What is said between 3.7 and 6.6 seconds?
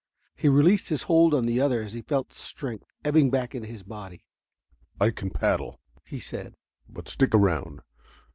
body. "I can paddle," he said: